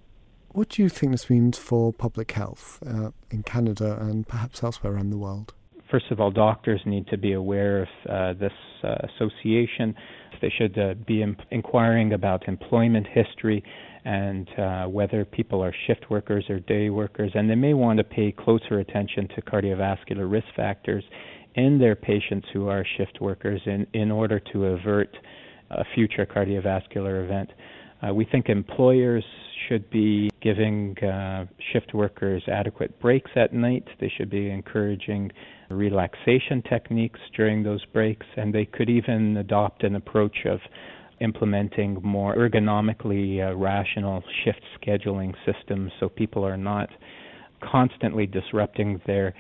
What 0.52 0.68
do 0.68 0.82
you 0.82 0.90
think 0.90 1.12
this 1.12 1.30
means 1.30 1.56
for 1.56 1.94
public 1.94 2.32
health 2.32 2.78
uh, 2.87 3.11
in 3.30 3.42
Canada 3.42 3.97
and 3.99 4.28
perhaps 4.28 4.62
elsewhere 4.62 4.92
around 4.92 5.09
the 5.09 5.16
world? 5.16 5.54
First 5.90 6.11
of 6.11 6.21
all, 6.21 6.30
doctors 6.30 6.82
need 6.85 7.06
to 7.09 7.16
be 7.16 7.32
aware 7.32 7.82
of 7.82 7.88
uh, 8.09 8.38
this 8.38 8.52
uh, 8.85 8.97
association. 9.09 9.94
They 10.42 10.50
should 10.50 10.78
uh, 10.78 10.94
be 11.06 11.25
inquiring 11.50 12.12
about 12.12 12.49
employment 12.49 13.06
history 13.11 13.64
and 14.04 14.47
uh, 14.59 14.85
whether 14.87 15.25
people 15.25 15.62
are 15.62 15.75
shift 15.87 16.11
workers 16.11 16.44
or 16.50 16.61
day 16.61 16.90
workers, 16.90 17.30
and 17.35 17.49
they 17.49 17.54
may 17.54 17.73
want 17.73 17.99
to 17.99 18.04
pay 18.04 18.32
closer 18.32 18.80
attention 18.80 19.28
to 19.35 19.42
cardiovascular 19.42 20.30
risk 20.30 20.49
factors 20.54 21.04
in 21.54 21.78
their 21.78 21.94
patients 21.94 22.47
who 22.52 22.68
are 22.68 22.85
shift 22.99 23.21
workers 23.23 23.61
in, 23.64 23.87
in 23.94 24.11
order 24.11 24.38
to 24.52 24.66
avert 24.66 25.16
a 25.71 25.85
future 25.94 26.26
cardiovascular 26.26 27.25
event. 27.25 27.50
Uh, 28.02 28.12
we 28.12 28.25
think 28.25 28.49
employers 28.49 29.25
should 29.69 29.88
be 29.90 30.31
giving 30.40 30.97
uh, 30.99 31.47
shift 31.73 31.95
workers 31.95 32.42
adequate 32.49 32.99
breaks 33.00 33.31
at 33.37 33.52
night. 33.52 33.85
They 34.00 34.12
should 34.16 34.31
be 34.31 34.50
encouraging 34.50 35.31
relaxation 35.71 36.62
techniques 36.69 37.21
during 37.37 37.62
those 37.62 37.85
breaks, 37.87 38.26
and 38.37 38.54
they 38.54 38.64
could 38.64 38.90
even 38.90 39.37
adopt 39.37 39.85
an 39.85 39.97
approach 39.97 40.47
of 40.47 40.61
implementing 41.21 41.99
more 42.02 42.37
ergonomically 42.37 43.40
uh, 43.40 43.54
rational 43.57 44.23
shift 44.45 44.62
scheduling 44.81 45.33
systems 45.47 45.92
so 46.00 46.09
people 46.09 46.45
are 46.45 46.57
not 46.57 46.88
constantly 47.62 48.26
disrupting 48.26 49.00
their 49.07 49.33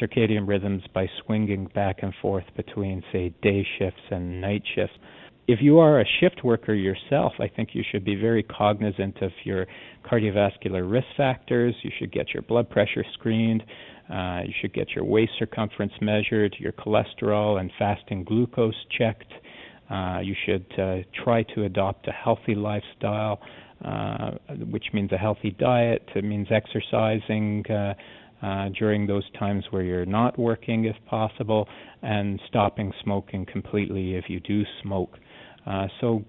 circadian 0.00 0.46
rhythms 0.46 0.82
by 0.94 1.06
swinging 1.24 1.66
back 1.74 2.02
and 2.02 2.12
forth 2.20 2.44
between, 2.56 3.02
say, 3.12 3.32
day 3.42 3.66
shifts 3.78 4.02
and 4.10 4.40
night 4.40 4.62
shifts 4.74 4.96
if 5.52 5.58
you 5.60 5.80
are 5.80 6.00
a 6.00 6.04
shift 6.20 6.44
worker 6.44 6.74
yourself, 6.74 7.32
I 7.40 7.48
think 7.48 7.70
you 7.72 7.82
should 7.90 8.04
be 8.04 8.14
very 8.14 8.44
cognizant 8.44 9.20
of 9.20 9.32
your 9.42 9.66
cardiovascular 10.04 10.88
risk 10.88 11.08
factors. 11.16 11.74
You 11.82 11.90
should 11.98 12.12
get 12.12 12.32
your 12.32 12.42
blood 12.44 12.70
pressure 12.70 13.04
screened. 13.14 13.64
Uh, 14.08 14.42
you 14.46 14.52
should 14.60 14.72
get 14.72 14.90
your 14.90 15.04
waist 15.04 15.32
circumference 15.40 15.92
measured, 16.00 16.54
your 16.60 16.70
cholesterol 16.70 17.60
and 17.60 17.72
fasting 17.80 18.22
glucose 18.22 18.76
checked. 18.96 19.32
Uh, 19.90 20.20
you 20.22 20.36
should 20.46 20.66
uh, 20.78 20.98
try 21.24 21.42
to 21.54 21.64
adopt 21.64 22.06
a 22.06 22.12
healthy 22.12 22.54
lifestyle, 22.54 23.40
uh, 23.84 24.30
which 24.70 24.86
means 24.92 25.10
a 25.10 25.18
healthy 25.18 25.50
diet. 25.58 26.08
It 26.14 26.22
means 26.22 26.46
exercising. 26.50 27.64
Uh, 27.68 27.94
uh, 28.42 28.70
during 28.78 29.06
those 29.06 29.24
times 29.38 29.66
where 29.68 29.82
you're 29.82 30.06
not 30.06 30.38
working, 30.38 30.86
if 30.86 30.96
possible, 31.04 31.68
and 32.00 32.40
stopping 32.48 32.90
smoking 33.04 33.44
completely 33.44 34.14
if 34.14 34.30
you 34.30 34.40
do 34.40 34.62
smoke. 34.82 35.18
Uh, 35.66 35.86
so 36.00 36.24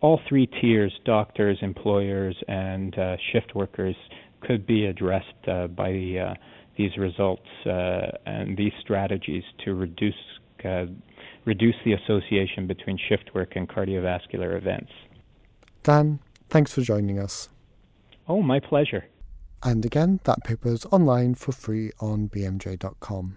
all 0.00 0.20
three 0.28 0.46
tiers, 0.46 0.92
doctors, 1.04 1.58
employers, 1.62 2.36
and 2.48 2.98
uh, 2.98 3.16
shift 3.32 3.54
workers, 3.54 3.96
could 4.42 4.66
be 4.66 4.86
addressed 4.86 5.48
uh, 5.48 5.66
by 5.66 5.90
uh, 5.90 6.34
these 6.76 6.96
results 6.96 7.46
uh, 7.64 8.10
and 8.26 8.56
these 8.56 8.72
strategies 8.80 9.42
to 9.64 9.74
reduce 9.74 10.14
uh, 10.64 10.86
reduce 11.44 11.74
the 11.84 11.92
association 11.92 12.66
between 12.66 12.98
shift 13.08 13.30
work 13.34 13.54
and 13.56 13.68
cardiovascular 13.68 14.56
events. 14.56 14.90
Dan, 15.82 16.18
thanks 16.48 16.72
for 16.72 16.80
joining 16.80 17.18
us. 17.18 17.48
Oh, 18.28 18.42
my 18.42 18.58
pleasure. 18.58 19.04
And 19.62 19.84
again, 19.84 20.20
that 20.24 20.42
paper 20.44 20.68
is 20.68 20.84
online 20.86 21.34
for 21.34 21.52
free 21.52 21.92
on 22.00 22.28
bmj.com. 22.28 23.36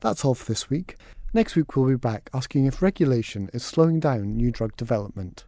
That's 0.00 0.24
all 0.24 0.34
for 0.34 0.46
this 0.46 0.70
week. 0.70 0.96
Next 1.32 1.56
week, 1.56 1.76
we'll 1.76 1.88
be 1.88 1.96
back 1.96 2.30
asking 2.32 2.66
if 2.66 2.82
regulation 2.82 3.50
is 3.52 3.64
slowing 3.64 4.00
down 4.00 4.36
new 4.36 4.50
drug 4.50 4.76
development. 4.76 5.44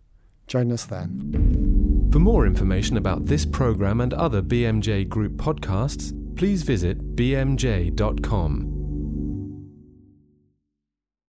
Join 0.47 0.73
us 0.73 0.85
then. 0.85 2.09
For 2.13 2.19
more 2.19 2.47
information 2.47 2.97
about 2.97 3.27
this 3.27 3.45
programme 3.45 4.01
and 4.01 4.15
other 4.15 4.43
BMJ 4.43 5.09
Group 5.09 5.33
podcasts, 5.33 6.13
please 6.37 6.63
visit 6.63 7.17
bmj.com. 7.17 8.78